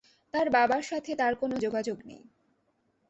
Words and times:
তার 0.33 0.47
বাবার 0.49 0.81
সাথে 0.81 1.11
তার 1.15 1.33
কোন 1.35 1.51
যোগাযোগ 1.57 1.97
নেই। 2.05 2.23